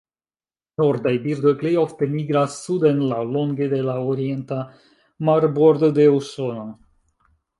[0.81, 4.59] Nordaj birdoj plej ofte migras suden laŭlonge de la orienta
[5.31, 6.65] marbordo de Usono.